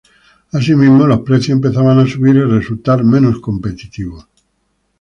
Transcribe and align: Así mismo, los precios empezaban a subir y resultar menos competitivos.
Así 0.51 0.73
mismo, 0.73 1.05
los 1.05 1.19
precios 1.19 1.55
empezaban 1.57 1.99
a 1.99 2.07
subir 2.07 2.35
y 2.35 2.41
resultar 2.43 3.03
menos 3.03 3.39
competitivos. 3.39 4.27